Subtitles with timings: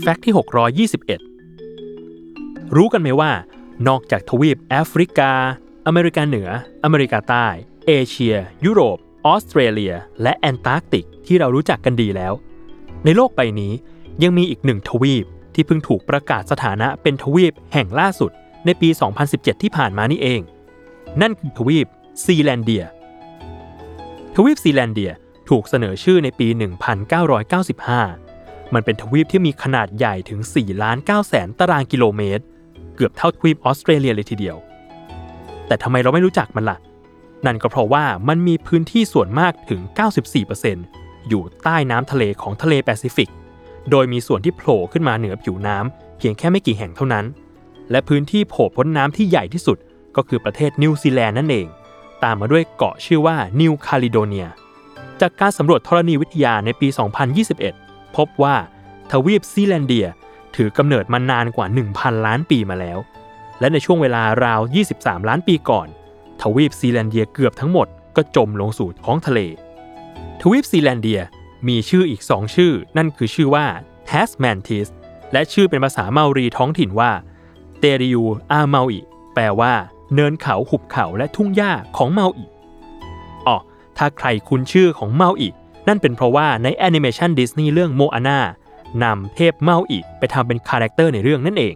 [0.00, 0.34] fact ที่
[0.98, 3.30] 621 รู้กันไหมว่า
[3.88, 5.32] นอกจากทวีปแอฟริกา
[5.86, 6.48] อเมริกาเหนือ
[6.84, 7.46] อเมริกาใต้
[7.86, 12.32] เอเชีย ยุโรป ออสเตรเลีย และแอนตาร์กติกที่เรารู้จักกันดีแล้ว
[13.04, 13.72] ในโลกใบนี้
[14.22, 18.30] ยังมีอีกหนึ่งทวีปที่เพิ่งถูกประกาศสถานะเป็นทวีปแห่งล่าสุด
[18.64, 18.88] ในปี
[19.26, 20.40] 2017 ที่ผ่านมานี่เอง
[21.20, 21.86] นั่นคือทวีป
[22.24, 22.84] ซีแลนเดีย
[24.36, 25.12] ทวีปซีแลนเดีย
[25.48, 26.48] ถูกเสนอชื่อในปี
[27.22, 28.25] 1995
[28.74, 32.44] มันเป็นทวีปที่มีขนาดใหญ่ถึง4ล้าน9แสนตารางกิโลเมตร
[32.96, 34.56] เกือบเท่าทวีปออสเตรเลียเลยทีเดียว
[35.66, 36.78] แต่ทำไมเราไม่รู้จักมันล่ะ
[37.46, 39.80] นั่นก็เพราะว่ามันมีพื้นที่ส่วนมากถึง
[40.54, 43.30] 94%อยู่ใต้น้ำทะเลของทะเลแปซิฟิก
[43.90, 47.24] โดยมีส่วนที่โผล่ขึ้นมาเหนือผิวน้ำเพียงแค่ไม่กี่แห่งเท่านั้น
[47.90, 49.78] และพื้นที่โผล่พ้นน้ำที่ใหญ่ที่สุด
[50.16, 51.66] ก็คือประเทศนิวซีแลนด์นั่นเอง
[52.24, 54.48] ตามมาด้วยเกาะชื่อว่านิวคาลิโดเนีย
[55.20, 56.88] จากการสำรวจธรณีวิทยาในปี
[57.42, 57.85] 2021
[58.16, 58.56] พบว่า
[59.10, 60.06] ทวีปซีแลนเดีย
[60.56, 62.98] ถือกำเนิดมานานกว่า 1,000 ล้านปีมาแล้ว
[63.60, 64.60] และในช่วงเวลาราว
[64.94, 65.88] 23 ล้านปีก่อน
[66.42, 69.40] ทวีปซีแลนเดียเกือบทั้งหมดก็จมลงสู่ท้องทะเล
[70.40, 71.20] ทวีปซีแลนเดีย
[71.68, 73.66] มีชื่ออีก2ชื่อ นั่นคือชื่อว่า
[74.10, 74.88] Tasmantis
[75.32, 77.10] และชื่อเป็นภาษาเมารีท้องถิ่นว่า
[77.78, 79.00] Te Riu-a-Māui
[79.34, 79.72] แปลว่า
[80.14, 82.46] เนินเขาหุบเขาและทุ่งหญ้าของเมาอิ
[83.46, 83.56] อ๋อ
[83.98, 85.48] ถ้าใครคุ้นชื่อของเมาอิ
[85.88, 88.40] นั่นเป็นเพราะว่าในแอนิเมชันดิสนีย์เรื่องโมอาน่า
[89.02, 91.74] นำเทพเมาอิไปทำเป็น character ในเรื่องนั่นเอง